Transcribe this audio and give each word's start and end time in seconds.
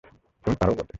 তুমি 0.45 0.55
পারোও 0.55 0.75
বটে! 0.77 0.89